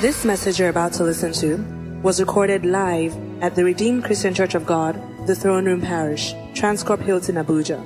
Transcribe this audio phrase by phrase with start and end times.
[0.00, 1.58] This message you're about to listen to
[2.02, 7.02] was recorded live at the Redeemed Christian Church of God, the Throne Room Parish, Transcorp
[7.02, 7.78] Hilton, Abuja.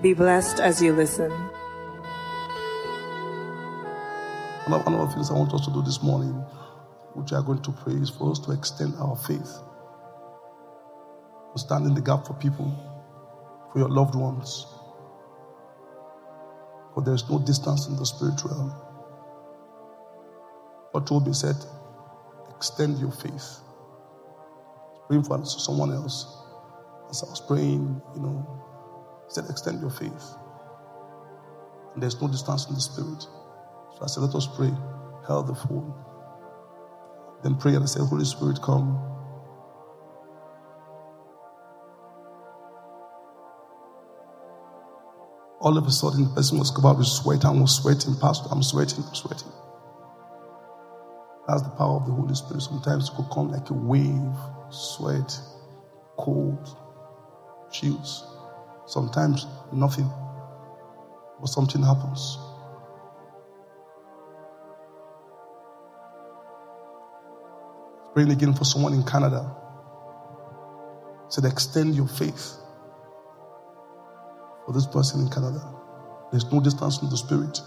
[0.00, 1.28] Be blessed as you listen.
[4.68, 6.34] One of, the things I want us to do this morning,
[7.14, 9.58] which are going to pray, is for us to extend our faith.
[11.52, 12.70] To stand in the gap for people,
[13.72, 14.66] for your loved ones.
[16.94, 18.89] For there is no distance in the spiritual realm.
[20.92, 21.56] What told me said,
[22.56, 23.60] extend your faith.
[25.08, 26.26] Praying for someone else.
[27.10, 28.64] As I was praying, you know,
[29.28, 30.34] said, extend your faith.
[31.94, 33.22] And there's no distance in the spirit.
[33.22, 34.72] So I said, let us pray.
[35.26, 35.94] Held the phone.
[37.42, 38.98] Then pray and I said, Holy Spirit, come.
[45.60, 48.16] All of a sudden, the person was covered with sweat and was sweating.
[48.16, 49.48] Pastor, I'm sweating, I'm sweating.
[51.50, 52.62] That's the power of the Holy Spirit.
[52.62, 54.36] Sometimes it could come like a wave,
[54.70, 55.36] sweat,
[56.16, 56.76] cold,
[57.72, 58.24] chills.
[58.86, 60.08] Sometimes nothing,
[61.40, 62.38] but something happens.
[68.14, 69.56] Praying again for someone in Canada.
[71.30, 72.58] Said, extend your faith
[74.66, 75.74] for this person in Canada.
[76.30, 77.60] There's no distance from the spirit.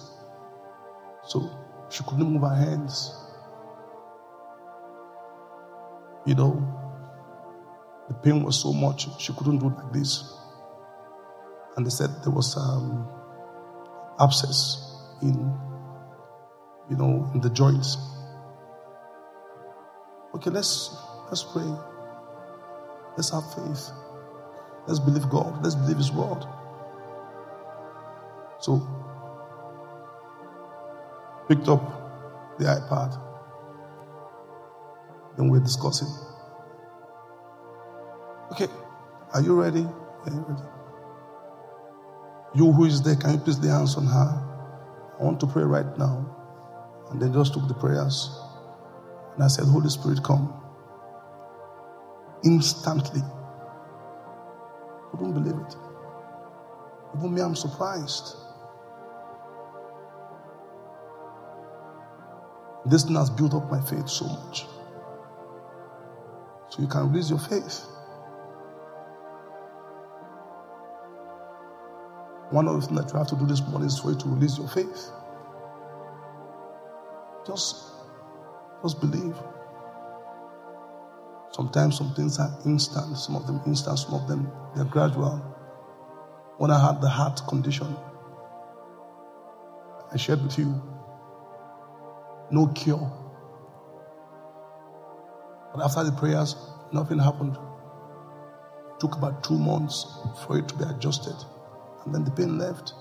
[1.25, 1.49] So
[1.89, 3.22] she couldn't move her hands.
[6.25, 6.83] You know,
[8.07, 10.37] the pain was so much, she couldn't do it like this.
[11.75, 13.07] And they said there was um,
[14.19, 15.33] abscess in,
[16.89, 17.97] you know, in the joints.
[20.35, 20.95] Okay, let's
[21.27, 21.69] let's pray.
[23.15, 23.91] Let's have faith.
[24.87, 25.63] Let's believe God.
[25.63, 26.45] Let's believe His word.
[28.59, 28.79] So,
[31.47, 33.32] picked up the iPad.
[35.37, 36.07] Then we're discussing.
[38.51, 38.67] Okay,
[39.33, 39.81] are you ready?
[39.81, 40.61] Are you ready?
[42.55, 44.43] You who is there, can you please lay hands on her?
[45.19, 46.29] I want to pray right now.
[47.09, 48.29] And then just took the prayers.
[49.33, 50.53] And I said, Holy Spirit, come.
[52.43, 53.21] Instantly.
[55.11, 55.75] Couldn't believe it.
[57.17, 58.35] Even me, I'm surprised.
[62.85, 64.65] This thing has built up my faith so much.
[66.73, 67.85] So you can release your faith.
[72.49, 74.27] One of the things that you have to do this morning is for you to
[74.27, 75.11] release your faith.
[77.45, 77.91] Just,
[78.81, 79.35] just believe.
[81.51, 85.37] Sometimes some things are instant, some of them instant, some of them they're gradual.
[86.57, 87.95] When I had the heart condition,
[90.11, 90.81] I shared with you,
[92.49, 93.22] no cure.
[95.73, 96.55] But after the prayers,
[96.91, 97.55] nothing happened.
[97.55, 100.05] It took about two months
[100.45, 101.35] for it to be adjusted.
[102.05, 102.93] And then the pain left.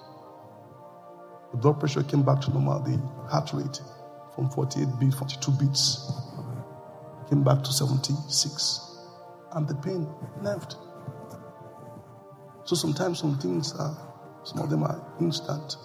[1.52, 2.96] The blood pressure came back to normal, the
[3.28, 3.80] heart rate
[4.34, 6.12] from 48 beats, 42 beats,
[7.28, 8.80] came back to 76.
[9.52, 10.08] And the pain
[10.40, 10.76] left.
[12.64, 13.96] So sometimes some things are,
[14.44, 15.76] some of them are instant,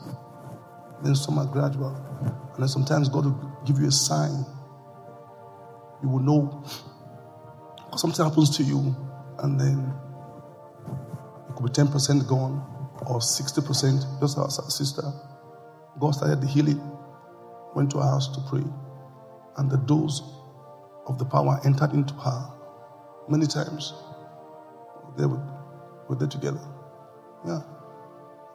[1.03, 1.95] then some are gradual.
[2.53, 4.45] And then sometimes God will give you a sign.
[6.03, 6.63] You will know
[7.95, 8.95] something happens to you,
[9.39, 9.93] and then
[11.49, 12.63] it could be 10% gone
[13.07, 14.19] or 60%.
[14.19, 15.03] Just as our sister,
[15.99, 16.79] God started the healing,
[17.75, 18.63] went to her house to pray,
[19.57, 20.21] and the dose
[21.07, 22.51] of the power entered into her
[23.29, 23.93] many times.
[25.17, 25.41] They were,
[26.07, 26.61] were there together.
[27.45, 27.61] Yeah.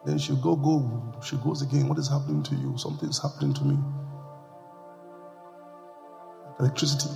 [0.05, 1.13] Then she go, go.
[1.23, 1.87] She goes again.
[1.87, 2.77] What is happening to you?
[2.77, 3.77] Something is happening to me.
[6.59, 7.09] Electricity.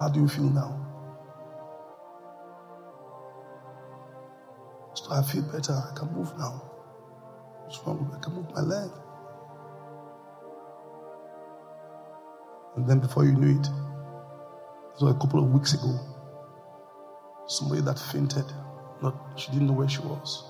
[0.00, 0.86] How do you feel now?
[4.94, 5.74] So I feel better.
[5.74, 6.62] I can move now.
[7.64, 8.10] What's wrong?
[8.16, 8.90] I can move my leg.
[12.76, 13.68] And then before you knew it,
[15.00, 15.98] was a couple of weeks ago,
[17.46, 18.44] somebody that fainted.
[19.02, 20.44] Not, she didn't know where she was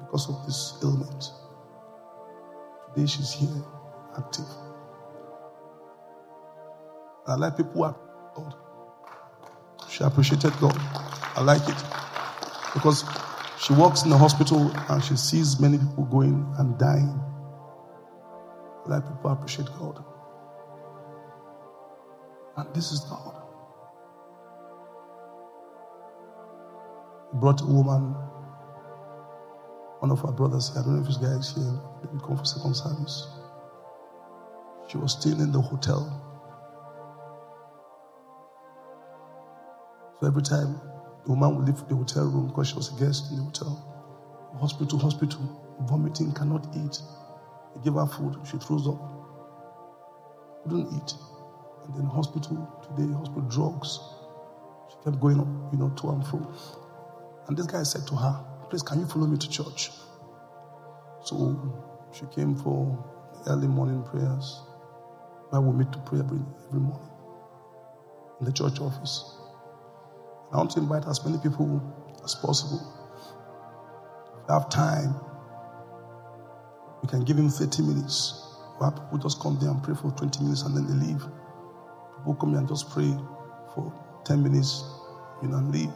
[0.00, 1.30] because of this ailment.
[2.94, 3.62] Today she's here,
[4.16, 4.46] active.
[7.26, 8.09] I like people who are
[9.90, 10.76] She appreciated God.
[11.36, 11.84] I like it.
[12.74, 13.04] Because
[13.60, 17.20] she works in the hospital and she sees many people going and dying.
[18.86, 20.02] Like people appreciate God.
[22.56, 23.36] And this is God.
[27.32, 28.14] He brought a woman,
[30.00, 30.80] one of our brothers here.
[30.80, 31.80] I don't know if this guy is here.
[32.02, 33.28] Maybe come for second service.
[34.88, 36.29] She was staying in the hotel.
[40.20, 40.78] So every time
[41.24, 44.52] the woman would leave the hotel room because she was a guest in the hotel,
[44.60, 45.40] hospital, hospital,
[45.82, 47.00] vomiting, cannot eat.
[47.74, 49.00] They give her food, she throws up.
[50.64, 51.14] Couldn't eat.
[51.84, 53.98] And then hospital today, hospital drugs.
[54.90, 55.38] She kept going,
[55.72, 56.46] you know, to and fro.
[57.48, 59.90] And this guy said to her, Please, can you follow me to church?
[61.24, 61.56] So
[62.12, 63.02] she came for
[63.46, 64.60] early morning prayers.
[65.48, 66.38] Where we meet to pray every,
[66.68, 67.08] every morning
[68.38, 69.39] in the church office.
[70.52, 71.80] I want to invite as many people
[72.24, 72.80] as possible.
[74.30, 75.14] If you have time,
[77.02, 78.46] we can give him 30 minutes.
[78.78, 81.20] Where people just come there and pray for 20 minutes and then they leave.
[82.18, 83.14] People come here and just pray
[83.74, 83.92] for
[84.24, 84.84] 10 minutes,
[85.42, 85.92] you know, and leave.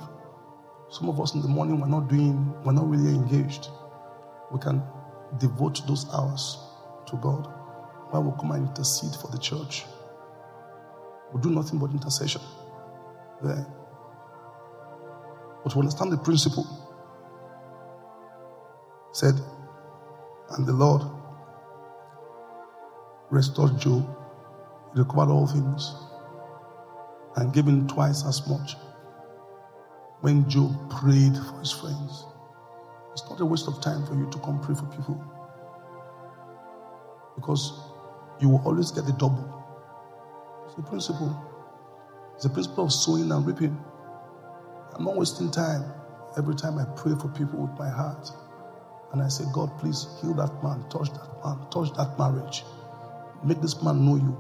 [0.91, 3.69] Some of us in the morning we're not doing, we're not really engaged.
[4.53, 4.83] We can
[5.39, 6.59] devote those hours
[7.07, 7.49] to God.
[8.11, 9.85] Why we come and intercede for the church?
[11.33, 12.43] We do nothing but intercession
[13.43, 13.67] there.
[15.65, 16.67] But to understand the principle,
[19.13, 19.35] said,
[20.51, 21.03] and the Lord
[23.31, 24.07] restored Job,
[24.93, 25.95] he recovered all things,
[27.37, 28.77] and gave him twice as much.
[30.21, 32.27] When Job prayed for his friends,
[33.13, 35.23] it's not a waste of time for you to come pray for people
[37.37, 37.73] because
[38.41, 39.65] you will always get the double.
[40.67, 41.35] It's the principle.
[42.35, 43.77] It's the principle of sowing and reaping.
[44.97, 45.85] I'm not wasting time
[46.39, 48.31] every time I pray for people with my heart.
[49.13, 52.65] And I say, God, please heal that man, touch that man, touch that marriage.
[53.45, 54.37] Make this man know you.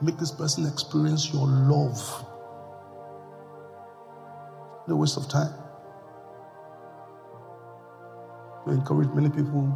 [0.00, 2.26] Make this person experience your love.
[4.88, 5.52] No waste of time.
[8.66, 9.66] We encourage many people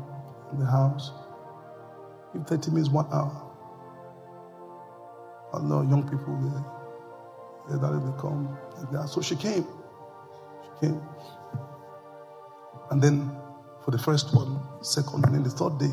[0.53, 1.13] in the house.
[2.33, 3.43] Give 30 minutes, one hour.
[5.55, 6.65] I know young people there.
[7.69, 8.57] They, they come.
[9.09, 9.67] So she came.
[10.81, 11.01] Came.
[12.91, 13.31] And then
[13.85, 15.93] for the first one, second, and then the third day,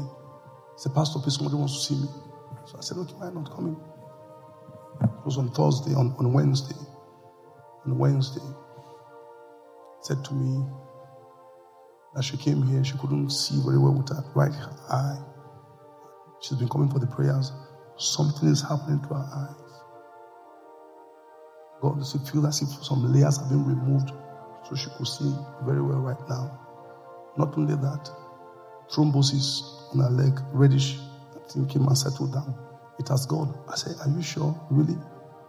[0.76, 2.08] said, Pastor, please, somebody wants to see me.
[2.66, 3.78] So I said, okay, why not coming?
[5.02, 6.76] It was on Thursday, on, on Wednesday.
[7.86, 8.42] On Wednesday,
[10.02, 10.66] said to me
[12.16, 14.54] that she came here, she couldn't see very well with her right
[14.90, 15.20] eye.
[16.42, 17.52] She's been coming for the prayers.
[17.98, 19.82] Something is happening to her eyes.
[21.82, 24.12] God does it feel as if some layers have been removed
[24.68, 25.34] so she could see
[25.64, 26.60] very well right now.
[27.38, 28.10] Not only that,
[28.90, 30.98] thrombosis on her leg, reddish,
[31.34, 32.56] That thing came and settled down.
[33.00, 33.58] It has gone.
[33.68, 34.56] I said, Are you sure?
[34.70, 34.98] Really?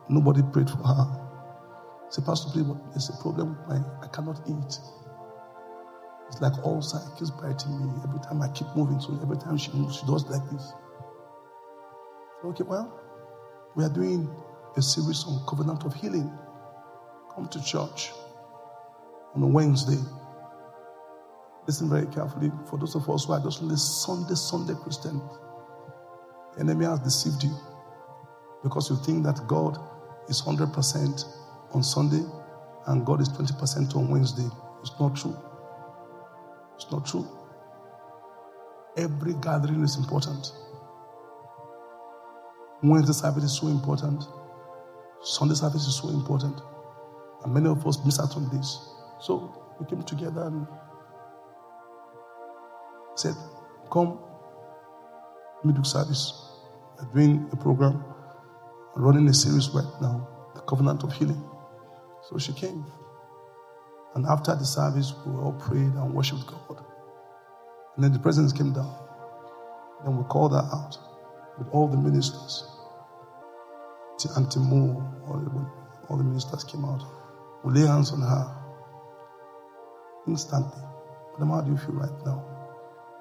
[0.09, 1.07] Nobody prayed for her.
[1.07, 4.79] I said, Pastor, please, there's a problem with my I cannot eat.
[6.29, 8.99] It's like ulcer, it keeps biting me every time I keep moving.
[9.01, 10.73] So every time she moves, she does like this.
[12.43, 13.01] Said, okay, well,
[13.77, 14.29] we are doing
[14.77, 16.33] a series on covenant of healing.
[17.35, 18.11] Come to church
[19.35, 19.99] on a Wednesday.
[21.67, 25.23] Listen very carefully for those of us who are just only Sunday, Sunday Christians.
[26.55, 27.57] The enemy has deceived you
[28.63, 29.79] because you think that God
[30.29, 31.25] is 100%
[31.73, 32.23] on Sunday
[32.87, 34.49] and God is 20% on Wednesday.
[34.81, 35.37] It's not true.
[36.77, 37.27] It's not true.
[38.97, 40.53] Every gathering is important.
[42.83, 44.25] Wednesday service is so important.
[45.23, 46.61] Sunday service is so important.
[47.43, 48.94] And many of us miss out on this.
[49.25, 50.67] So we came together and
[53.15, 53.35] said,
[53.91, 54.19] Come,
[55.65, 56.61] midweek service.
[56.99, 58.05] We're doing a program,
[58.95, 61.43] I'm running a series right now, The Covenant of Healing.
[62.29, 62.85] So she came.
[64.15, 66.85] And after the service, we all prayed and worshiped God.
[67.95, 68.95] And then the presence came down.
[70.05, 70.99] Then we called her out
[71.57, 72.69] with all the ministers.
[74.37, 77.03] Auntie Moore, all the, all the ministers came out.
[77.65, 78.64] We lay hands on her
[80.27, 80.83] instantly.
[81.33, 82.45] Madam, how do you feel right now?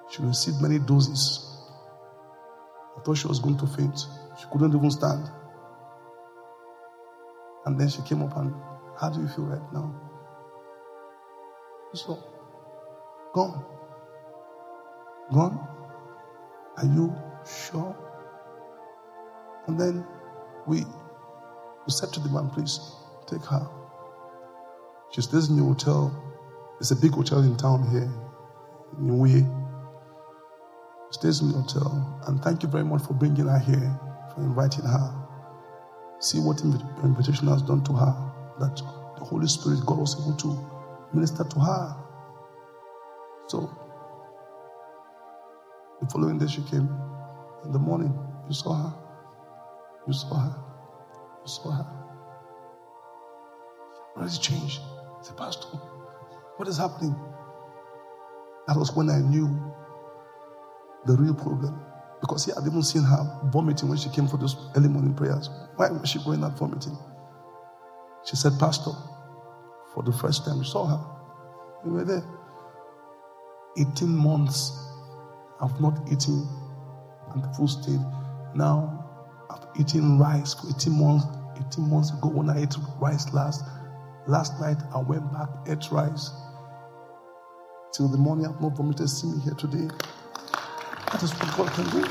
[0.09, 1.49] She received many doses.
[2.97, 4.05] I thought she was going to faint.
[4.39, 5.29] She couldn't even stand.
[7.65, 8.53] And then she came up and,
[8.99, 9.93] How do you feel right now?
[11.93, 12.19] So,
[13.33, 13.65] gone.
[15.31, 15.67] Gone?
[16.77, 17.95] Are you sure?
[19.67, 20.05] And then
[20.67, 22.79] we, we said to the man, Please
[23.27, 23.67] take her.
[25.11, 26.22] She stays in the hotel.
[26.83, 28.11] It's a big hotel in town here,
[28.99, 29.39] in Uwe
[31.11, 32.21] stays in the hotel.
[32.27, 33.97] And thank you very much for bringing her here,
[34.35, 35.15] for inviting her.
[36.19, 38.13] See what invitation has done to her.
[38.59, 38.75] That
[39.17, 40.59] the Holy Spirit, God was able to
[41.13, 41.95] minister to her.
[43.47, 43.71] So,
[46.01, 46.89] the following day she came
[47.63, 48.13] in the morning.
[48.49, 48.93] You saw her.
[50.05, 50.55] You saw her.
[51.43, 51.87] You saw her.
[54.15, 54.81] What has changed?
[55.21, 55.69] Said, Pastor,
[56.63, 57.13] what is happening?
[58.67, 59.49] That was when I knew
[61.05, 61.77] the real problem.
[62.21, 65.49] Because he had even seen her vomiting when she came for those early morning prayers.
[65.75, 66.97] Why was she going out vomiting?
[68.25, 68.91] She said, Pastor,
[69.93, 71.05] for the first time, you saw her.
[71.83, 72.23] We were there.
[73.77, 74.71] 18 months
[75.59, 76.47] I've not eaten
[77.33, 77.99] and the food stayed.
[78.55, 79.05] Now
[79.51, 81.25] I've eaten rice for 18 months.
[81.73, 83.65] 18 months ago when I ate rice last,
[84.27, 86.31] last night I went back, ate rice.
[87.93, 89.07] Till the morning I've not vomited.
[89.09, 89.87] See me here today.
[91.11, 92.01] That is what God can do.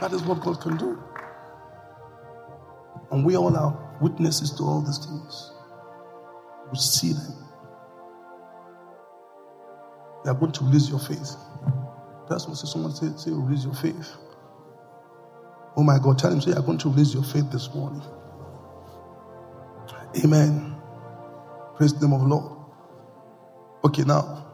[0.00, 1.02] That is what God can do.
[3.10, 5.52] And we all are witnesses to all these things.
[6.72, 7.34] We see them.
[10.24, 11.36] You are going to release your faith.
[12.30, 14.16] That's what someone say, say oh, release your faith.
[15.76, 18.02] Oh my God, tell him, say, you're going to release your faith this morning.
[20.24, 20.79] Amen.
[21.80, 22.60] Praise the name of the Lord.
[23.86, 24.46] Okay, now,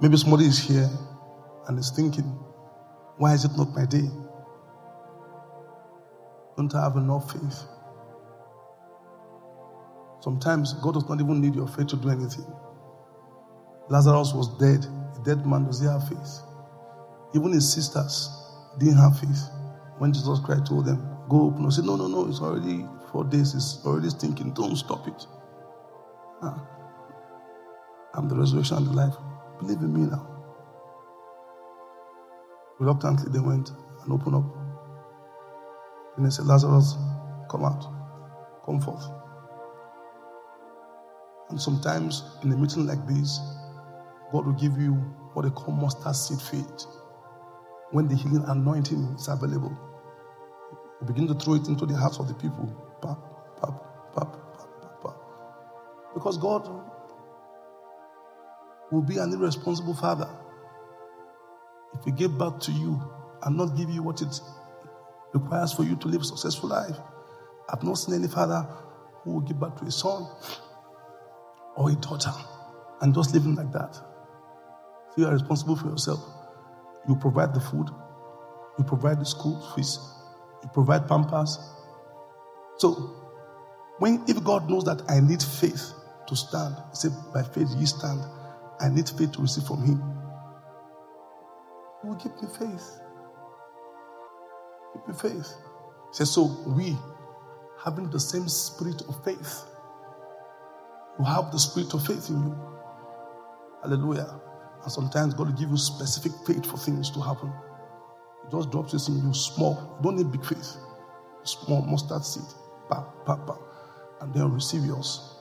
[0.00, 0.88] maybe somebody is here
[1.66, 2.22] and is thinking,
[3.18, 4.08] why is it not my day?
[6.56, 7.64] Don't I have enough faith?
[10.20, 12.46] Sometimes God does not even need your faith to do anything.
[13.88, 14.86] Lazarus was dead.
[15.20, 16.38] A dead man, does he have faith?
[17.34, 18.30] Even his sisters
[18.78, 19.42] didn't have faith.
[19.98, 23.24] When Jesus Christ told them, Go open, they said, No, no, no, it's already four
[23.24, 24.52] days, it's already stinking.
[24.52, 25.26] Don't stop it.
[26.42, 26.66] Ah.
[28.14, 29.14] I'm the resurrection and the life.
[29.60, 30.26] Believe in me now.
[32.80, 33.70] Reluctantly, they went
[34.04, 34.44] and opened up.
[36.16, 36.96] And they said, Lazarus,
[37.50, 37.86] come out,
[38.66, 39.04] come forth.
[41.50, 43.40] And sometimes in a meeting like this,
[44.32, 44.92] God will give you
[45.34, 46.86] what they call mustard seed faith.
[47.92, 49.76] When the healing anointing is available,
[51.00, 52.68] you begin to throw it into the hearts of the people.
[56.20, 56.68] Because God
[58.90, 60.28] will be an irresponsible father
[61.98, 63.00] if he gave birth to you
[63.42, 64.38] and not give you what it
[65.32, 66.94] requires for you to live a successful life.
[67.70, 68.68] I've not seen any father
[69.22, 70.28] who will give birth to a son
[71.74, 72.34] or a daughter
[73.00, 73.94] and just living like that.
[73.94, 76.20] So you are responsible for yourself.
[77.08, 77.88] You provide the food,
[78.76, 79.98] you provide the school fees,
[80.62, 81.58] you provide pampers.
[82.76, 83.16] So,
[84.00, 85.94] when if God knows that I need faith
[86.30, 88.24] to stand, He said, By faith ye stand.
[88.80, 90.02] I need faith to receive from Him.
[92.02, 93.00] He will give me faith.
[94.94, 95.48] Give me faith.
[96.10, 96.96] He says, So we,
[97.84, 99.64] having the same spirit of faith,
[101.18, 102.58] you have the spirit of faith in you.
[103.82, 104.40] Hallelujah.
[104.82, 107.52] And sometimes God will give you specific faith for things to happen.
[108.44, 109.96] He just drops this in you small.
[109.98, 110.76] You don't need big faith.
[111.44, 112.44] Small mustard seed.
[112.90, 113.58] Pa, pa, pa.
[114.22, 115.36] And then receive yours.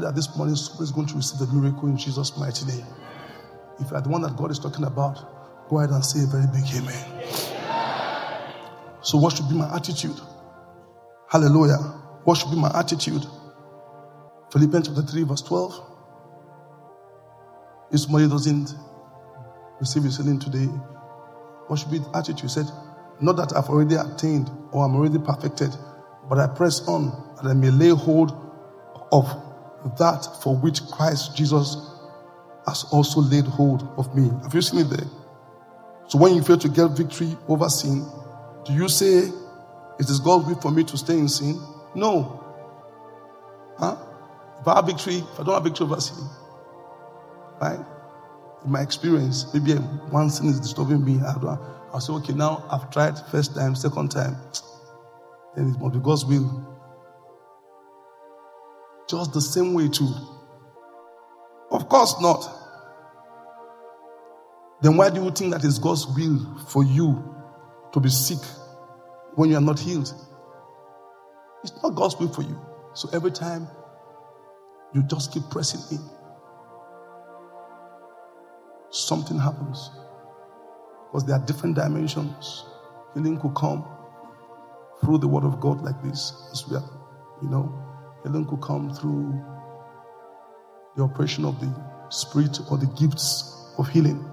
[0.00, 2.86] That this morning somebody is going to receive a miracle in Jesus' mighty name.
[3.80, 6.26] If you are the one that God is talking about, go ahead and say a
[6.26, 7.18] very big amen.
[9.02, 10.20] So, what should be my attitude?
[11.28, 11.76] Hallelujah.
[12.24, 13.24] What should be my attitude?
[14.52, 15.80] Philippians chapter 3, verse 12.
[17.92, 18.74] If somebody doesn't
[19.80, 20.66] receive his healing today,
[21.68, 22.42] what should be the attitude?
[22.42, 22.66] He said,
[23.20, 25.74] Not that I've already attained or I'm already perfected,
[26.28, 28.32] but I press on that I may lay hold
[29.12, 29.24] of
[29.98, 31.76] that for which Christ Jesus
[32.66, 34.30] has also laid hold of me.
[34.42, 35.06] Have you seen it there?
[36.08, 38.06] So when you fail to get victory over sin,
[38.64, 39.30] do you say,
[39.98, 41.60] It is God's will for me to stay in sin?
[41.94, 42.44] No.
[43.78, 43.96] Huh?
[44.60, 46.24] If I have victory, if I don't have victory over sin,
[47.60, 47.78] right?
[48.64, 51.20] In my experience, maybe um, one sin is disturbing me.
[51.24, 54.36] I'll say, okay, now I've tried first time, second time.
[55.56, 56.77] Then it must be God's will.
[59.08, 60.12] Just the same way, too.
[61.70, 62.48] Of course not.
[64.80, 67.34] Then why do you think that it's God's will for you
[67.92, 68.38] to be sick
[69.34, 70.12] when you are not healed?
[71.62, 72.60] It's not God's will for you.
[72.94, 73.66] So every time
[74.94, 76.04] you just keep pressing in,
[78.90, 79.90] something happens.
[81.06, 82.64] Because there are different dimensions.
[83.14, 83.84] Healing could come
[85.00, 86.90] through the word of God like this, as we are,
[87.42, 87.87] you know.
[88.24, 89.40] Healing could come through
[90.96, 91.72] the operation of the
[92.10, 94.24] spirit or the gifts of healing.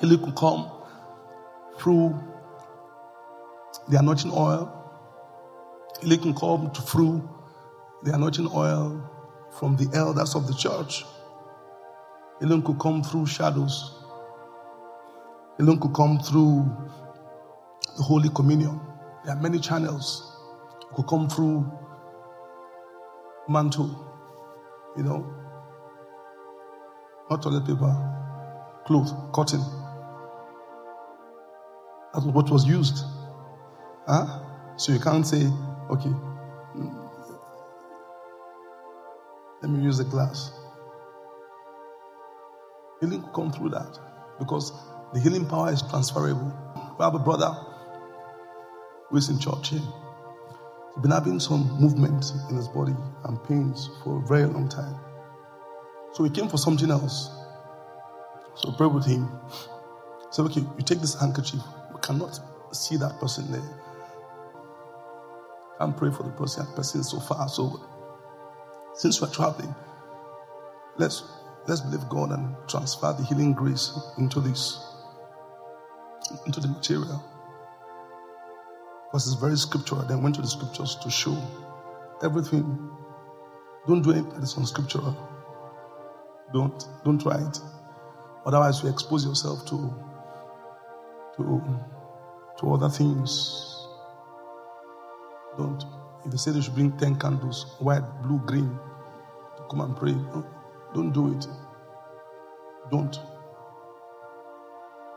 [0.00, 0.70] Healing could come
[1.78, 2.18] through
[3.88, 4.72] the anointing oil.
[6.02, 7.28] Healing can come through
[8.02, 9.02] the anointing oil
[9.58, 11.04] from the elders of the church.
[12.40, 14.04] Healing could come through shadows.
[15.58, 16.70] Healing could come through
[17.96, 18.80] the Holy Communion.
[19.24, 20.36] There are many channels.
[20.90, 21.70] It could come through
[23.48, 23.90] mantle,
[24.96, 25.32] you know,
[27.30, 29.60] not toilet paper, cloth, cotton.
[32.12, 33.04] That's what was used.
[34.06, 34.40] Huh?
[34.76, 35.46] So you can't say,
[35.90, 36.12] okay,
[36.76, 37.10] mm,
[39.62, 40.52] let me use the glass.
[43.00, 43.98] Healing could come through that
[44.38, 44.72] because
[45.12, 46.52] the healing power is transferable.
[46.98, 47.54] We have a brother
[49.10, 49.80] who is in church here.
[50.96, 54.96] He's been having some movement in his body and pains for a very long time.
[56.12, 57.28] So he came for something else.
[58.54, 59.28] So pray with him.
[60.30, 61.60] Say, okay, you take this handkerchief.
[61.92, 62.40] We cannot
[62.72, 63.62] see that person there.
[65.80, 66.64] And pray for the person.
[66.64, 67.46] That person so far.
[67.50, 67.78] So
[68.94, 69.74] since we're traveling,
[70.96, 71.24] let's
[71.68, 74.82] let's believe God and transfer the healing grace into this,
[76.46, 77.22] into the material.
[79.06, 80.02] Because it's very scriptural.
[80.02, 81.36] Then went to the scriptures to show
[82.22, 82.90] everything.
[83.86, 85.16] Don't do anything that is unscriptural.
[86.52, 87.60] Don't don't try it.
[88.44, 89.94] Otherwise, you expose yourself to
[91.36, 91.62] to
[92.58, 93.86] to other things.
[95.56, 95.84] Don't.
[96.24, 98.78] If they say they should bring ten candles, white, blue, green,
[99.56, 100.14] to come and pray,
[100.94, 101.46] don't do it.
[102.90, 103.18] Don't.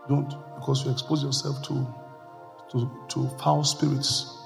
[0.08, 1.88] Don't, because you expose yourself to
[2.72, 4.40] to, to foul spirits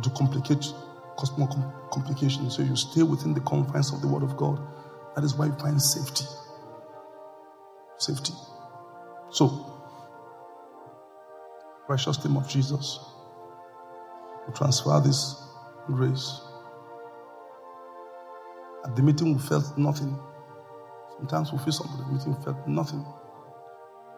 [0.00, 0.72] to complicate
[1.16, 1.48] cause more
[1.90, 2.56] complications.
[2.56, 4.60] So you stay within the confines of the Word of God.
[5.14, 6.24] That is why you find safety.
[7.98, 8.32] Safety.
[9.30, 9.80] So,
[11.86, 12.98] precious name of Jesus,
[14.46, 15.42] we transfer this
[15.86, 16.40] grace.
[18.84, 20.18] At the meeting, we felt nothing.
[21.18, 23.04] Sometimes we feel something the meeting, felt nothing.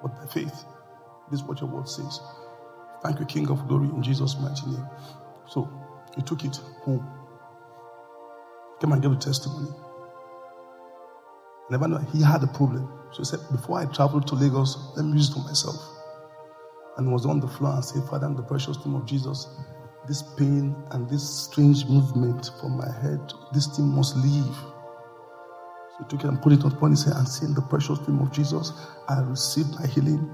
[0.01, 0.65] But by faith,
[1.31, 2.21] this is what your word says.
[3.05, 4.87] Thank you, King of Glory, in Jesus' mighty name.
[5.49, 5.71] So,
[6.17, 7.07] he took it home.
[8.81, 9.71] Came and gave a testimony.
[11.71, 12.89] Never he had a problem.
[13.13, 15.77] So he said, Before I traveled to Lagos, let me use it for myself.
[16.97, 19.49] And was on the floor and said, Father, in the precious name of Jesus,
[20.07, 23.21] this pain and this strange movement from my head,
[23.53, 24.55] this thing must leave.
[24.55, 27.99] So he took it and put it upon his head and said, In the precious
[28.07, 28.73] name of Jesus,
[29.09, 30.33] I receive my healing.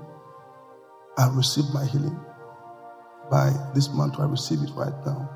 [1.18, 2.18] I receive my healing.
[3.30, 5.30] By this month, I receive it right now.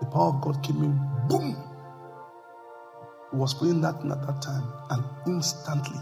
[0.00, 0.98] The power of God came in,
[1.28, 1.56] boom,
[3.32, 5.98] he was praying that at that time, and instantly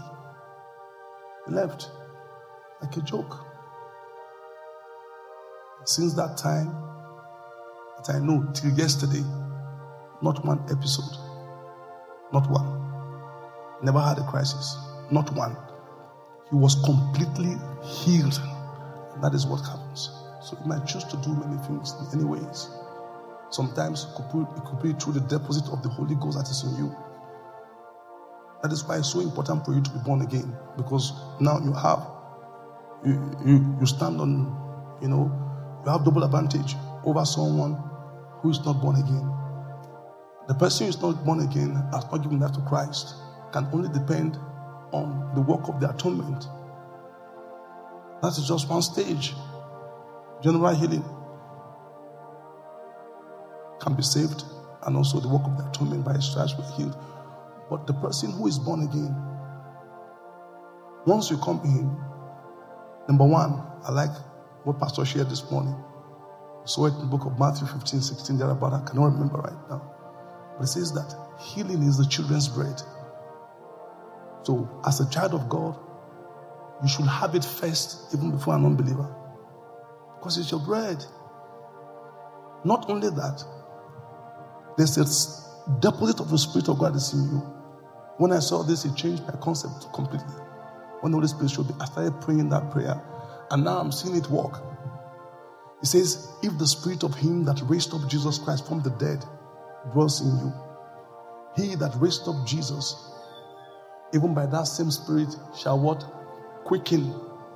[1.45, 1.89] he left
[2.81, 3.37] like a joke.
[5.85, 6.75] Since that time,
[7.97, 9.23] that I know till yesterday,
[10.21, 11.17] not one episode,
[12.33, 12.79] not one.
[13.81, 14.77] Never had a crisis,
[15.09, 15.55] not one.
[16.49, 18.39] He was completely healed.
[19.13, 20.09] And that is what happens.
[20.41, 22.69] So you might choose to do many things in many ways.
[23.51, 26.49] Sometimes it could, be, it could be through the deposit of the Holy Ghost that
[26.49, 26.95] is in you.
[28.63, 30.55] That is why it's so important for you to be born again.
[30.77, 32.07] Because now you have,
[33.05, 35.31] you, you, you stand on, you know,
[35.85, 37.77] you have double advantage over someone
[38.41, 39.29] who is not born again.
[40.47, 43.15] The person who is not born again has not given life to Christ,
[43.51, 44.37] can only depend
[44.91, 46.47] on the work of the atonement.
[48.21, 49.33] That is just one stage.
[50.43, 51.03] General healing
[53.79, 54.43] can be saved,
[54.83, 56.95] and also the work of the atonement by his stripes will healed.
[57.69, 59.15] But the person who is born again,
[61.05, 61.95] once you come to him,
[63.07, 64.11] number one, I like
[64.63, 65.75] what Pastor shared this morning.
[66.65, 69.69] So it in the book of Matthew 15, 16, there about I cannot remember right
[69.69, 69.81] now.
[70.57, 72.81] But it says that healing is the children's bread.
[74.43, 75.79] So as a child of God,
[76.83, 79.15] you should have it first, even before an unbeliever.
[80.21, 81.03] Because it's your bread.
[82.63, 83.43] Not only that,
[84.77, 87.37] there's a deposit of the Spirit of God is in you.
[88.17, 90.35] When I saw this, it changed my concept completely.
[90.99, 93.01] When the Holy Spirit showed me, I started praying that prayer,
[93.49, 94.61] and now I'm seeing it work.
[95.79, 99.25] He says, If the spirit of him that raised up Jesus Christ from the dead
[99.91, 100.53] dwells in you,
[101.55, 103.09] he that raised up Jesus,
[104.13, 106.05] even by that same spirit, shall what?
[106.65, 107.07] Quicken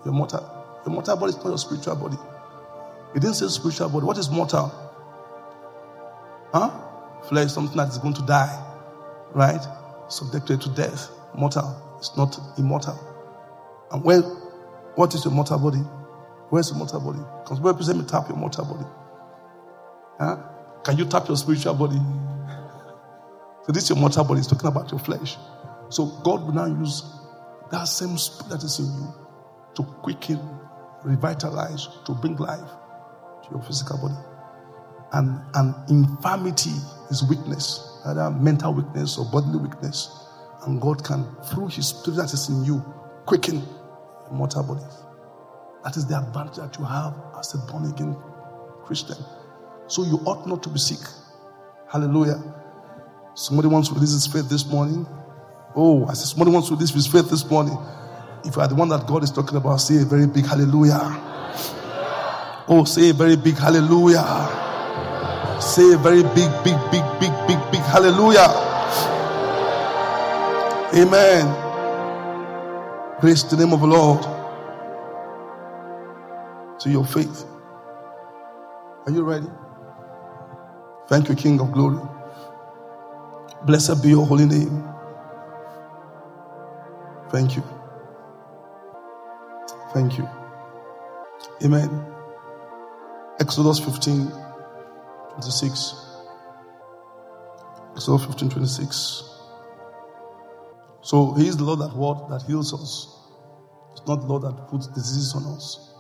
[0.04, 0.42] your mortal.
[0.84, 2.18] Your mortal body is not your spiritual body.
[3.16, 4.06] It didn't say spiritual body.
[4.06, 4.72] What is mortal?
[6.54, 6.72] Huh?
[7.30, 8.62] Flesh, something that is going to die.
[9.34, 9.66] Right?
[10.10, 11.98] subjected to death, mortal.
[11.98, 13.00] It's not immortal.
[13.92, 15.80] And where, what is your mortal body?
[16.50, 17.20] Where's your mortal body?
[17.44, 18.86] Because where present me tap your mortal body?
[20.20, 20.38] Huh?
[20.84, 22.00] Can you tap your spiritual body?
[23.66, 24.42] So this is your mortal body.
[24.42, 25.38] It's talking about your flesh.
[25.90, 27.02] So God will now use
[27.72, 29.14] that same spirit that is in you
[29.74, 30.40] to quicken
[31.04, 32.70] revitalize, to bring life
[33.46, 34.16] to your physical body.
[35.14, 36.74] And, and infirmity
[37.10, 40.10] is weakness, either mental weakness or bodily weakness.
[40.66, 42.80] And God can, through His Spirit that is in you,
[43.26, 45.04] quicken your mortal bodies.
[45.84, 48.16] That is the advantage that you have as a born again
[48.84, 49.18] Christian.
[49.88, 51.08] So you ought not to be sick.
[51.92, 52.42] Hallelujah.
[53.36, 55.06] Somebody wants to release his faith this morning.
[55.76, 57.78] Oh, I said somebody wants to release his faith this morning.
[58.44, 61.35] If you are the one that God is talking about, say a very big hallelujah.
[62.68, 64.24] Oh, say a very big hallelujah.
[65.62, 68.50] Say a very big, big, big, big, big, big hallelujah.
[70.96, 71.46] Amen.
[73.20, 74.24] Praise the name of the Lord.
[76.80, 77.46] To your faith.
[79.06, 79.48] Are you ready?
[81.08, 82.00] Thank you, King of Glory.
[83.66, 84.84] Blessed be your holy name.
[87.30, 87.64] Thank you.
[89.94, 90.28] Thank you.
[91.64, 92.15] Amen.
[93.40, 94.32] Exodus 15,
[95.34, 95.96] 26.
[97.96, 99.24] Exodus 15, 26.
[101.02, 102.30] So he is the Lord that what?
[102.30, 103.16] That heals us.
[103.94, 105.94] It's not the Lord that puts diseases on us.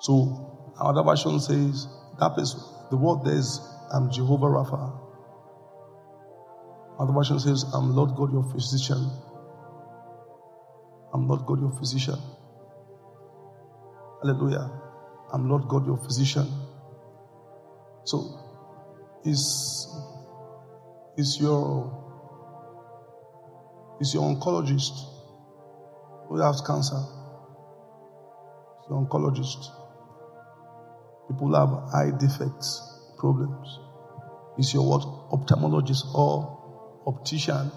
[0.00, 1.88] So our version says
[2.18, 2.54] that is
[2.90, 3.60] the word there is
[3.92, 5.00] I'm Jehovah Rapha.
[6.98, 9.10] Another version says, I'm Lord God your physician.
[11.14, 12.16] I'm Lord God your physician.
[14.22, 14.81] Hallelujah.
[15.32, 16.46] I'm Lord God your physician.
[18.04, 18.38] So,
[19.24, 19.88] is
[21.16, 22.12] is your
[24.00, 24.92] is your oncologist
[26.28, 27.02] who has cancer?
[28.80, 29.70] Is your oncologist.
[31.28, 32.82] People have eye defects,
[33.18, 33.78] problems.
[34.58, 35.02] Is your what?
[35.30, 37.70] Ophthalmologist or optician.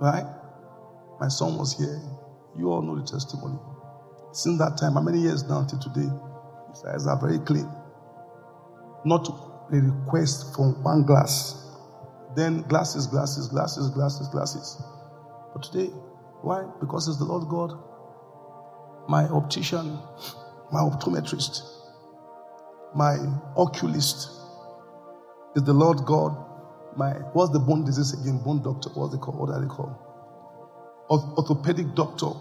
[0.00, 0.26] Right?
[1.20, 2.00] My son was here.
[2.56, 3.58] You all know the testimony.
[4.34, 6.10] Since that time, how many years now till today?
[6.70, 7.70] His eyes are very clean.
[9.04, 9.28] Not
[9.72, 11.70] a request from one glass.
[12.34, 14.82] Then glasses, glasses, glasses, glasses, glasses.
[15.52, 15.86] But today,
[16.42, 16.64] why?
[16.80, 17.78] Because it's the Lord God,
[19.08, 20.00] my optician,
[20.72, 21.62] my optometrist,
[22.92, 23.16] my
[23.56, 24.30] oculist,
[25.54, 26.36] is the Lord God,
[26.96, 28.38] my what's the bone disease again?
[28.42, 29.34] Bone doctor, what's they call?
[29.34, 29.94] What are they called?
[31.08, 32.32] Orthopedic doctor,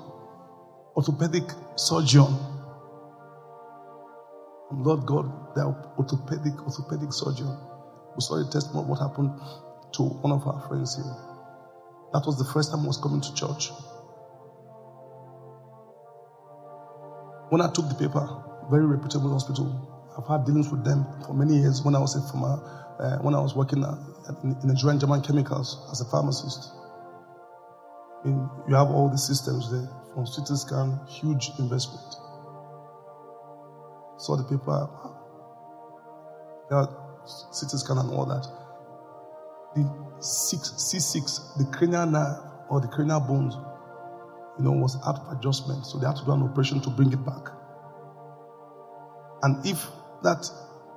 [0.96, 1.44] orthopedic
[1.76, 2.28] surgeon.
[4.72, 5.66] And Lord God, the
[5.98, 7.48] orthopedic, orthopedic surgeon.
[8.16, 9.32] We saw the testimony of what happened
[9.94, 11.16] to one of our friends here.
[12.14, 13.72] That was the first time I was coming to church.
[17.50, 18.26] When I took the paper,
[18.70, 22.20] very reputable hospital, I've had dealings with them for many years when I was a
[22.24, 23.98] uh, when I was working at,
[24.44, 26.70] in, in Nigerian German Chemicals as a pharmacist.
[28.24, 32.16] I mean, you have all the systems there from CT scan, huge investment.
[34.18, 34.90] Saw the paper,
[36.72, 36.86] yeah,
[37.26, 38.46] CT scan and all that.
[39.76, 42.38] The six, C6, the cranial nerve
[42.70, 43.56] or the cranial bones,
[44.58, 45.86] you know, was out of adjustment.
[45.86, 47.50] So they had to do an operation to bring it back.
[49.42, 49.86] And if
[50.22, 50.50] that,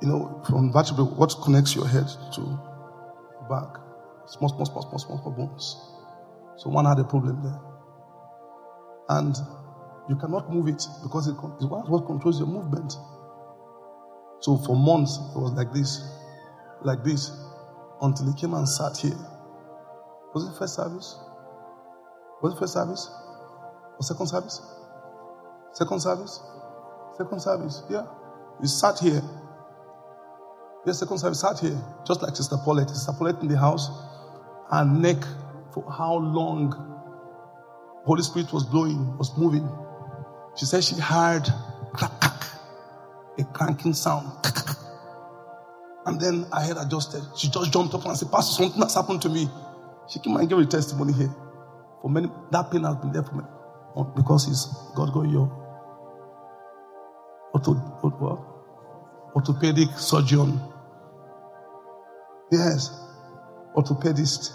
[0.02, 3.80] you know, from vertebrae, what connects your head to your back?
[4.26, 5.76] Small, small, small, small, small, small bones.
[6.58, 7.60] So one had a problem there.
[9.08, 9.36] And
[10.08, 12.92] you cannot move it because it, it is what controls your movement.
[14.40, 16.02] So for months, it was like this,
[16.82, 17.30] like this,
[18.00, 19.18] until he came and sat here.
[20.34, 21.18] Was it first service?
[22.42, 23.10] Was it first service?
[23.98, 24.60] Or second service?
[25.72, 26.42] Second service?
[27.16, 28.06] Second service, yeah.
[28.60, 29.22] He sat here.
[30.86, 32.90] Yes, second service sat here, just like Sister Paulette.
[32.90, 33.88] Sister Paulette in the house,
[34.70, 35.22] her neck
[35.72, 36.95] for how long
[38.06, 39.68] Holy Spirit was blowing, was moving.
[40.56, 41.44] She said she heard
[41.92, 42.44] crack, crack,
[43.38, 44.30] a cranking sound.
[46.06, 47.22] And then her head adjusted.
[47.36, 49.48] She just jumped up and said, Pastor, something has happened to me.
[50.08, 51.34] She came and gave a testimony here.
[52.02, 53.44] For many, that pain has been there for me.
[54.16, 55.50] Because he's God got your
[59.34, 60.60] orthopedic surgeon.
[62.52, 62.90] Yes,
[63.76, 64.52] orthopedist.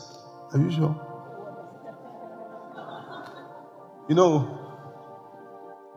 [0.53, 1.10] Are you sure?
[4.11, 4.59] You know,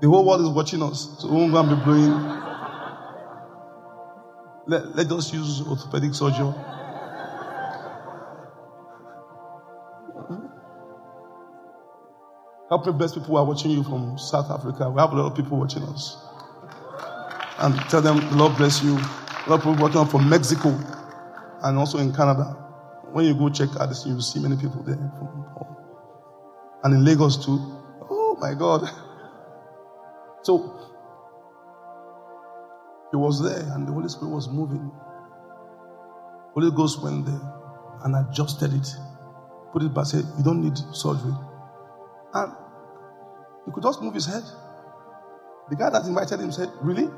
[0.01, 2.13] the whole world is watching us, so we won't go and be blowing.
[4.69, 6.53] Let, let us use orthopedic surgeon.
[10.29, 10.47] Hmm?
[12.69, 14.89] Help me bless people who are watching you from South Africa.
[14.91, 16.17] We have a lot of people watching us
[17.59, 18.93] and tell them, the Lord bless you.
[18.95, 20.69] A lot of people working from Mexico
[21.65, 22.45] and also in Canada.
[23.11, 25.11] When you go check Addison, you will see many people there.
[26.85, 27.81] And in Lagos too.
[28.35, 28.91] Oh my God.
[30.43, 30.59] So
[33.13, 34.91] he was there and the Holy Spirit was moving.
[36.53, 37.41] Holy Ghost went there
[38.03, 38.89] and adjusted it,
[39.73, 41.33] put it back, said, You don't need surgery.
[42.35, 42.53] And
[43.67, 44.43] he could just move his head.
[45.71, 47.09] The guy that invited him said, Really?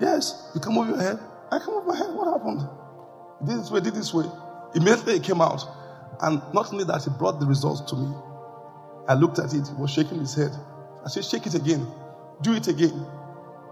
[0.00, 1.20] Yes, you can move your head.
[1.52, 2.12] I can move my head.
[2.12, 2.68] What happened?
[3.40, 4.26] He did this way, did this way.
[4.74, 5.62] Immediately he came out.
[6.20, 8.12] And not only that, he brought the results to me.
[9.08, 10.50] I looked at it, he was shaking his head.
[11.04, 11.86] I said, Shake it again.
[12.42, 13.06] Do it again.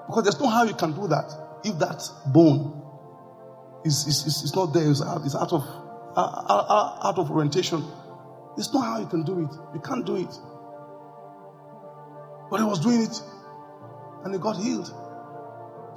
[0.06, 1.30] Because there's no how you can do that
[1.66, 2.82] if that bone
[3.84, 5.62] is, is, is, is not there, it's out, it's out of
[6.16, 7.84] out, out of orientation.
[8.56, 9.52] There's no how you can do it.
[9.74, 10.34] You can't do it.
[12.50, 13.20] But he was doing it
[14.24, 14.86] and he got healed.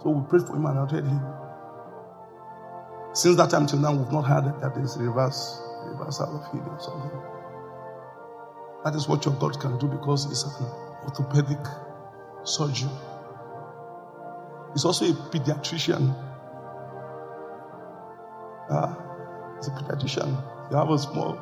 [0.01, 1.21] So we prayed for him and anointed him.
[3.13, 6.67] Since that time till now, we've not had that there's a reverse, reversal of healing
[6.69, 7.38] or something.
[8.83, 10.65] That is what your God can do because it's an
[11.03, 11.59] orthopedic
[12.43, 12.89] surgeon.
[14.73, 16.15] He's also a pediatrician.
[18.69, 18.95] Uh,
[19.57, 20.69] he's a pediatrician.
[20.69, 21.37] He have a small,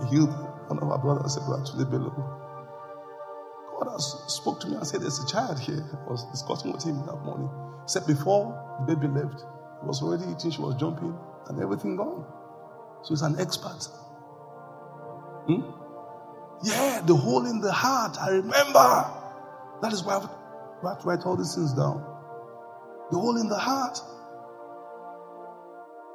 [0.00, 0.30] he healed
[0.68, 2.42] one of our brothers, Brother Bello.
[3.78, 5.84] God has spoke to me and said, There's a child here.
[6.06, 7.50] I was discussing with him that morning.
[7.82, 8.54] He said, Before
[8.86, 12.24] the baby left, he was already eating, she was jumping, and everything gone.
[13.02, 13.88] So he's an expert.
[15.46, 15.85] Hmm?
[16.64, 18.16] Yeah, the hole in the heart.
[18.20, 19.06] I remember.
[19.82, 22.04] That is why I have to write all these things down.
[23.10, 23.98] The hole in the heart.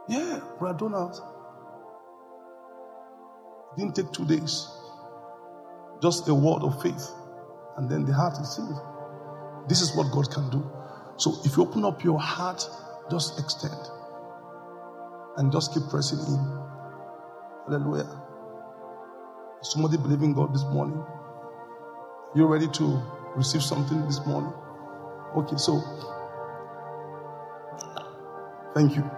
[0.10, 1.21] Yeah, Brother Donald.
[3.77, 4.67] Didn't take two days.
[6.01, 7.10] Just a word of faith.
[7.77, 8.82] And then the heart is healed.
[9.69, 10.69] This is what God can do.
[11.17, 12.67] So if you open up your heart,
[13.12, 13.80] just extend.
[15.38, 16.60] And just keep pressing in.
[17.67, 18.20] Hallelujah.
[19.62, 21.04] Somebody believing God this morning.
[22.36, 23.02] You ready to
[23.36, 24.54] receive something this morning?
[25.36, 25.82] Okay, so
[28.76, 29.10] thank you.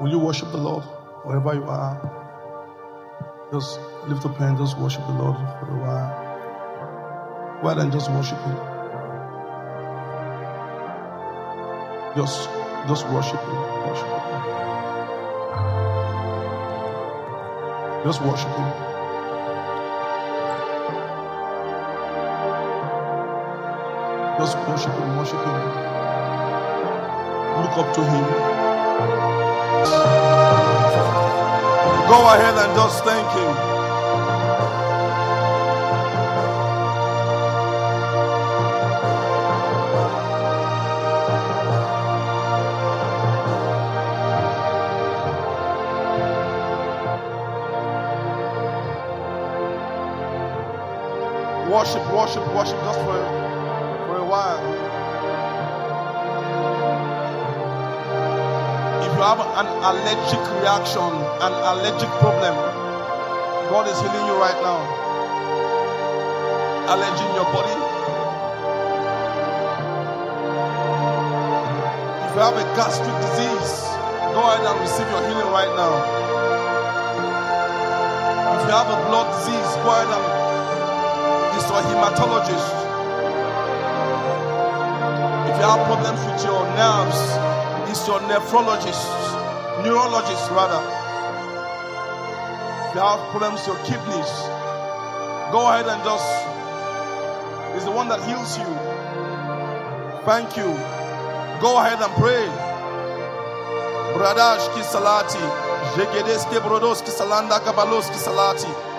[0.00, 0.84] Will you worship the Lord
[1.24, 2.20] wherever you are?
[3.52, 6.30] Just lift up hand, just worship the Lord for a while.
[7.64, 8.79] Ahead and just worship Him.
[12.16, 12.50] Just,
[12.88, 13.54] just worship Him.
[13.86, 14.40] Worship Him.
[18.02, 18.70] Just worship Him.
[24.38, 25.16] Just worship Him.
[25.18, 25.60] Worship Him.
[27.62, 28.24] Look up to Him.
[32.08, 33.69] Go ahead and just thank Him.
[52.20, 53.16] Worship, worship, just for,
[54.04, 54.60] for a while.
[59.00, 61.08] If you have an allergic reaction,
[61.40, 62.52] an allergic problem,
[63.72, 64.80] God is healing you right now.
[66.92, 67.76] Allergy in your body.
[72.28, 73.72] If you have a gastric disease,
[74.36, 75.94] go ahead and receive your healing right now.
[78.60, 80.39] If you have a blood disease, go ahead and
[81.56, 82.70] is a hematologist.
[85.50, 87.20] If you have problems with your nerves,
[87.90, 89.06] it's your nephrologist,
[89.84, 90.82] neurologist rather.
[92.88, 94.32] If you have problems with your kidneys,
[95.52, 96.50] go ahead and just
[97.76, 98.66] is the one that heals you.
[100.26, 100.70] Thank you.
[101.60, 102.46] Go ahead and pray.
[104.14, 105.44] Bradash kisalati.
[105.94, 108.89] Jegedeske brodoski salanda salati.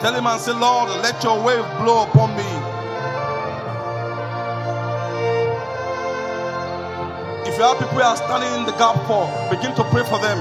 [0.00, 2.46] Tell him and say, Lord, let your wave blow upon me.
[7.48, 10.38] If you have people are standing in the gap for, begin to pray for them.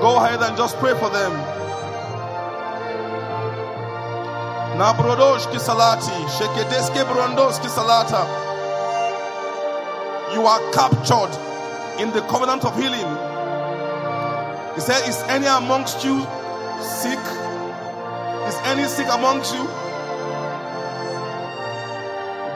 [0.00, 1.32] Go ahead and just pray for them.
[10.32, 11.36] You are captured
[12.00, 13.19] in the covenant of healing.
[14.80, 16.20] He said, Is any amongst you
[16.80, 17.18] sick?
[18.48, 19.62] Is any sick amongst you?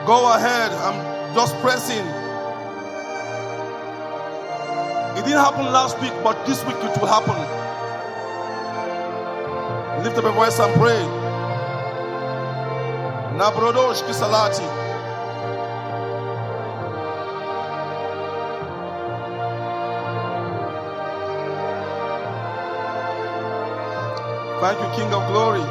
[0.07, 0.71] Go ahead.
[0.71, 2.03] I'm just pressing.
[5.15, 7.37] It didn't happen last week, but this week it will happen.
[10.03, 11.03] Lift up your voice and pray.
[13.37, 14.84] Nabrodosh kisalati.
[24.65, 25.61] Thank you, King of Glory.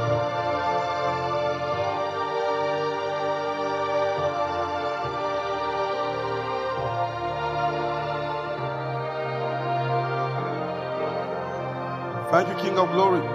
[12.31, 13.34] Thank you, King of Glory.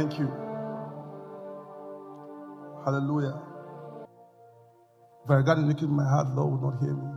[0.00, 0.32] Thank you.
[2.86, 3.36] Hallelujah.
[5.24, 7.10] If I regard iniquity in my heart, Lord will not hear me.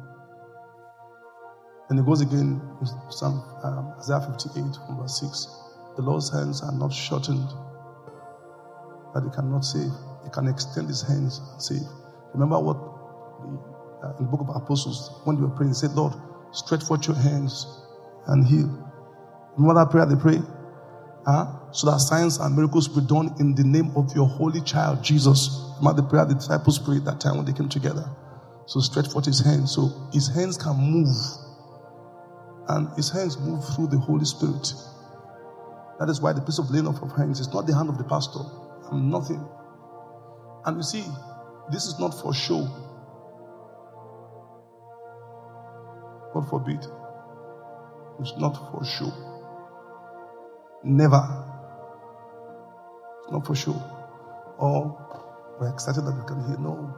[1.89, 5.47] And it goes again in Psalm um, Isaiah 58 from verse 6.
[5.95, 7.47] The Lord's hands are not shortened
[9.15, 9.91] that he cannot save.
[10.25, 11.87] He can extend his hands and save.
[12.33, 15.91] Remember what the, uh, in the book of Apostles, when they were praying, he said,
[15.91, 16.11] Lord,
[16.51, 17.65] stretch forth your hands
[18.27, 18.67] and heal.
[19.55, 20.41] Remember that prayer they pray?
[21.25, 21.62] Huh?
[21.73, 25.73] So that signs and miracles be done in the name of your holy child, Jesus.
[25.79, 28.07] Remember the prayer the disciples prayed that time when they came together.
[28.67, 29.73] So stretch forth his hands.
[29.73, 31.15] So his hands can move.
[32.69, 34.71] And his hands move through the Holy Spirit.
[35.99, 37.97] That is why the piece of laying off of hands is not the hand of
[37.97, 38.39] the pastor.
[38.91, 39.43] I'm nothing.
[40.65, 41.03] And you see,
[41.71, 42.67] this is not for show.
[46.33, 46.85] God forbid.
[48.19, 49.11] It's not for show.
[50.83, 51.42] Never.
[53.23, 53.81] It's not for show.
[54.59, 54.97] Or
[55.59, 56.57] we're excited that we can hear.
[56.57, 56.95] No.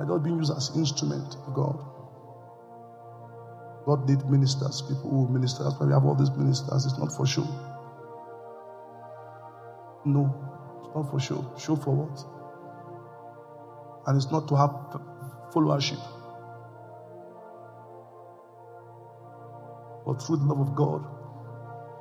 [0.00, 1.84] I don't being used as instrument of God.
[3.86, 5.64] God need ministers, people who minister.
[5.64, 6.86] That's why we have all these ministers.
[6.86, 7.46] It's not for show.
[10.04, 10.34] No,
[10.84, 11.44] it's not for show.
[11.58, 12.24] Show for what?
[14.06, 14.70] And it's not to have
[15.52, 16.00] followership.
[20.06, 21.04] But through the love of God,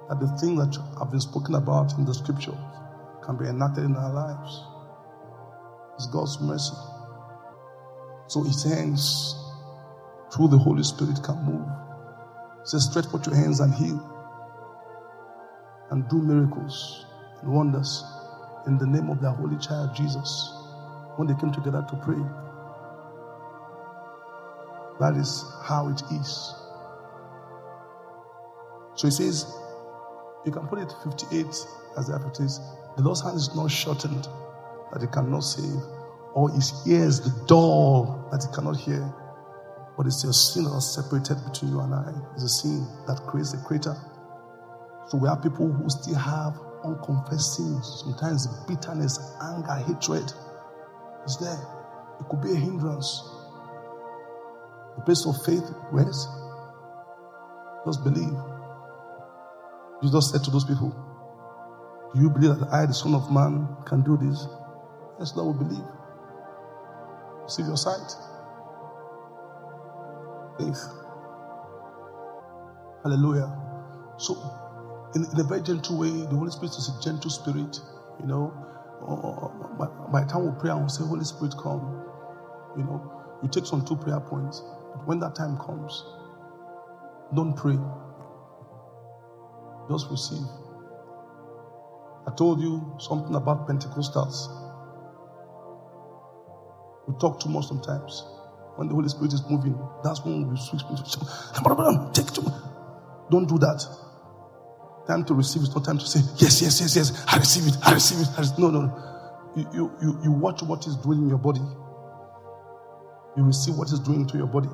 [0.09, 2.55] that the things that have been spoken about in the scriptures
[3.23, 4.63] can be enacted in our lives.
[5.95, 6.75] It's God's mercy.
[8.27, 9.35] So his hands
[10.33, 11.67] through the Holy Spirit can move.
[12.63, 14.11] He says, stretch forth your hands and heal.
[15.91, 17.05] And do miracles
[17.41, 18.03] and wonders
[18.67, 20.51] in the name of their holy child Jesus.
[21.15, 22.21] When they came together to pray.
[24.99, 26.53] That is how it is.
[28.95, 29.45] So he says,
[30.45, 31.45] you can put it 58
[31.97, 32.59] as the it is.
[32.97, 34.27] The Lord's hand is not shortened
[34.91, 35.81] that he cannot save,
[36.33, 39.03] or his ears the dull that he cannot hear.
[39.97, 42.13] But it's a sin that is separated between you and I.
[42.33, 43.95] It's a sin that creates a crater.
[45.07, 50.31] So we have people who still have unconfessed sins, sometimes bitterness, anger, hatred.
[51.23, 51.59] It's there.
[52.19, 53.23] It could be a hindrance.
[54.97, 56.27] The place of faith, where's?
[57.85, 58.54] Just believe.
[60.03, 60.91] Jesus said to those people,
[62.13, 64.47] Do you believe that I, the Son of Man, can do this?
[65.19, 65.85] Yes, Lord, we believe.
[67.43, 68.11] Receive your sight.
[70.59, 70.81] Faith.
[73.03, 73.51] Hallelujah.
[74.17, 74.35] So,
[75.15, 77.79] in, in, a very gentle way, the Holy Spirit is a gentle spirit.
[78.19, 78.53] You know,
[79.07, 82.03] uh, by, by the time we pray, I will say, Holy Spirit, come.
[82.77, 84.61] You know, you take some two prayer points.
[84.95, 86.03] But when that time comes,
[87.35, 87.77] don't pray.
[89.89, 90.45] Just receive.
[92.27, 94.49] I told you something about Pentecostals.
[97.07, 98.25] We talk too much sometimes.
[98.77, 101.03] When the Holy Spirit is moving, that's when we switch into
[102.13, 102.53] take it.
[103.31, 103.85] Don't do that.
[105.07, 107.75] Time to receive is not time to say, yes, yes, yes, yes, I receive it,
[107.85, 108.27] I receive it.
[108.35, 108.59] I receive it.
[108.59, 109.51] No, no, no.
[109.55, 111.61] You, you, you, you watch what is doing in your body.
[113.37, 114.69] You receive what is doing to your body.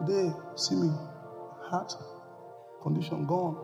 [0.00, 0.88] Today, see me,
[1.70, 1.92] heart,
[2.82, 3.56] condition gone.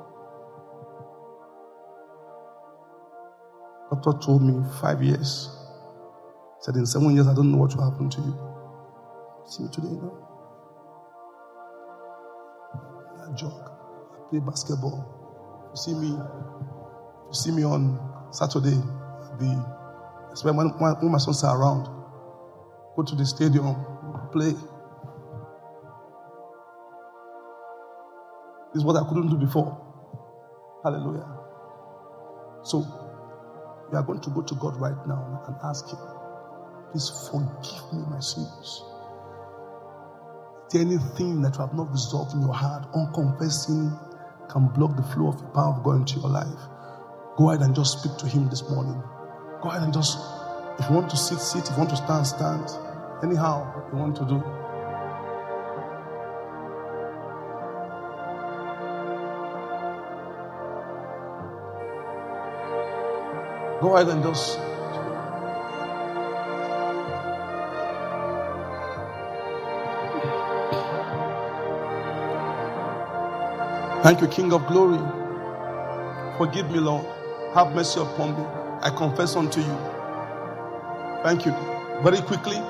[3.91, 5.51] Doctor told me five years.
[6.61, 8.35] Said in seven years, I don't know what will happen to you.
[9.47, 10.27] See me today, know?
[13.23, 13.71] I jog.
[14.13, 15.69] I play basketball.
[15.71, 16.09] You see me.
[16.09, 17.99] You see me on
[18.33, 18.77] Saturday.
[19.39, 19.77] The
[20.33, 21.85] especially when, when my sons are around.
[22.97, 23.77] Go to the stadium,
[24.33, 24.55] play.
[28.77, 29.73] This is what I couldn't do before.
[30.85, 31.27] Hallelujah.
[32.63, 32.85] So,
[33.91, 35.97] we are going to go to God right now and ask Him,
[36.93, 38.85] please forgive me my sins.
[40.69, 43.97] Is there anything that you have not resolved in your heart, unconfessing,
[44.51, 46.61] can block the flow of the power of God into your life?
[47.39, 49.01] Go ahead and just speak to Him this morning.
[49.63, 50.19] Go ahead and just,
[50.79, 51.65] if you want to sit, sit.
[51.65, 52.69] If you want to stand, stand.
[53.25, 54.45] Anyhow, you want to do.
[63.87, 64.59] Go ahead and just.
[74.03, 74.99] Thank you, King of Glory.
[76.37, 77.07] Forgive me, Lord.
[77.55, 78.45] Have mercy upon me.
[78.83, 79.79] I confess unto you.
[81.23, 81.53] Thank you.
[82.03, 82.61] Very quickly.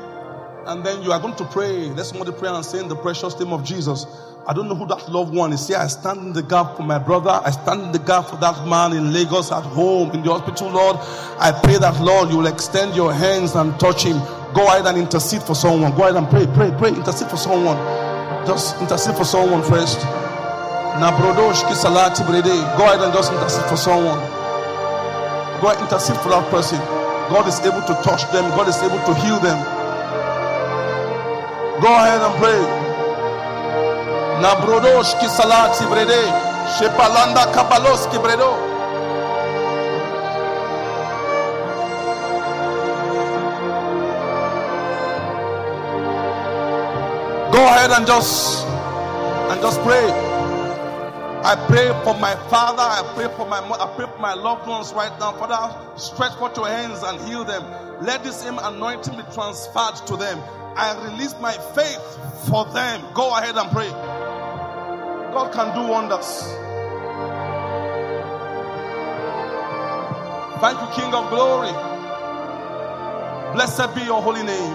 [0.66, 1.90] And then you are going to pray.
[1.90, 4.04] Let's somebody pray and say in the precious name of Jesus.
[4.48, 5.64] I don't know who that loved one is.
[5.64, 7.30] Say, I stand in the gap for my brother.
[7.30, 10.70] I stand in the gap for that man in Lagos at home, in the hospital,
[10.70, 10.96] Lord.
[11.38, 14.18] I pray that, Lord, you will extend your hands and touch him.
[14.54, 15.94] Go ahead and intercede for someone.
[15.94, 16.90] Go ahead and pray, pray, pray.
[16.90, 17.78] Intercede for someone.
[18.44, 20.00] Just intercede for someone first.
[20.98, 22.58] Nabrodoshki salati brede.
[22.74, 24.18] Go ahead and just intercede for someone.
[25.62, 26.78] Go ahead, intercede for that person.
[27.30, 28.50] God is able to touch them.
[28.58, 29.75] God is able to heal them.
[31.82, 32.62] Go ahead and pray.
[34.40, 36.22] Nabrodoshki salati brede.
[36.76, 38.50] Shepalanda kabaloski bredo.
[47.52, 48.64] Go ahead and just
[49.50, 50.10] and just pray.
[51.44, 52.82] I pray for my father.
[52.82, 53.84] I pray for my mother.
[53.84, 55.32] I pray for my loved ones right now.
[55.32, 57.62] Father, stretch forth your hands and heal them.
[58.04, 60.40] Let this anointing be transferred to them.
[60.76, 63.02] I release my faith for them.
[63.14, 63.88] Go ahead and pray.
[63.88, 66.26] God can do wonders.
[70.60, 71.72] Thank you, King of Glory.
[73.54, 74.74] Blessed be your holy name.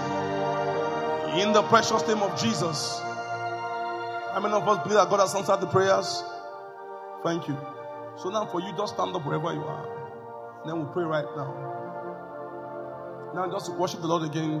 [1.38, 3.00] In the precious name of Jesus.
[3.00, 6.24] How many of us believe that God has answered the prayers?
[7.22, 7.56] Thank you.
[8.16, 10.62] So now for you, just stand up wherever you are.
[10.66, 11.54] Then we'll pray right now.
[13.34, 14.60] Now just worship the Lord again.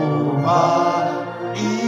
[0.00, 1.79] Jehovah,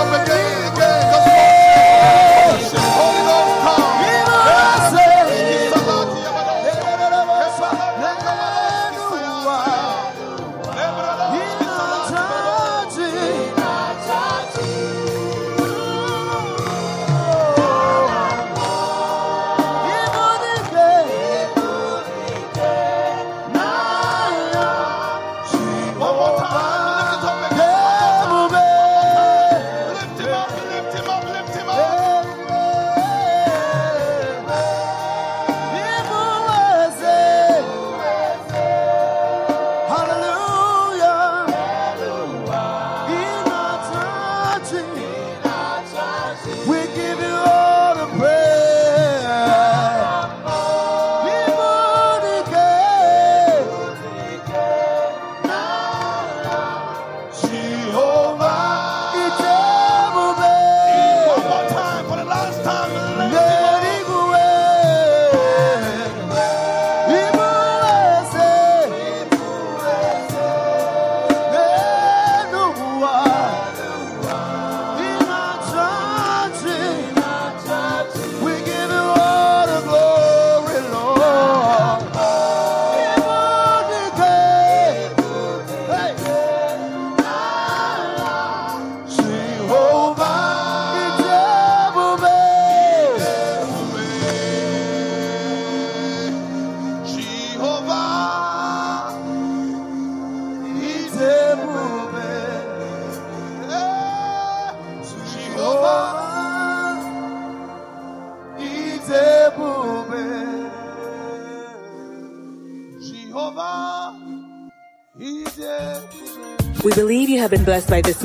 [0.00, 0.59] up again.